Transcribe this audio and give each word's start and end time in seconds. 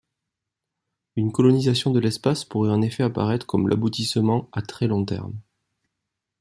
Une 1.15 1.31
colonisation 1.31 1.91
de 1.91 1.99
l'espace 1.99 2.43
pourrait 2.43 2.71
en 2.71 2.81
effet 2.81 3.03
apparaître 3.03 3.45
comme 3.45 3.69
l'aboutissement 3.69 4.49
à 4.51 4.63
très 4.63 4.87
long 4.87 5.05
terme. 5.05 5.35